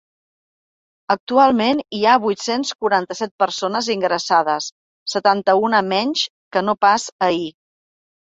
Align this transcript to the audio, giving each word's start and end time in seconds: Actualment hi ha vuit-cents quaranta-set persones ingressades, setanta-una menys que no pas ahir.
Actualment 1.15 1.81
hi 1.97 1.99
ha 2.05 2.13
vuit-cents 2.23 2.71
quaranta-set 2.85 3.33
persones 3.43 3.89
ingressades, 3.95 4.71
setanta-una 5.15 5.83
menys 5.93 6.23
que 6.57 6.67
no 6.71 6.75
pas 6.87 7.05
ahir. 7.27 7.47